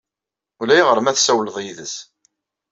Ulayɣer 0.61 0.97
ma 1.01 1.15
tessawleḍ 1.15 1.57
yid-s. 1.63 1.95